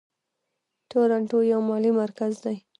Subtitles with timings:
[0.89, 2.57] تورنټو یو مالي مرکز دی.